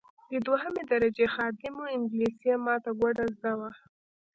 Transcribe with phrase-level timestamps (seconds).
[0.29, 3.71] دی دوهمه درجه خادم وو انګلیسي یې ماته ګوډه زده وه.